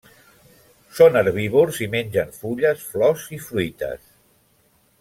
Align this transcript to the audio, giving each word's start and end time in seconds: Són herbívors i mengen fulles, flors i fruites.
Són 0.99 1.19
herbívors 1.19 1.77
i 1.87 1.89
mengen 1.97 2.33
fulles, 2.39 2.87
flors 2.95 3.27
i 3.39 3.39
fruites. 3.51 4.09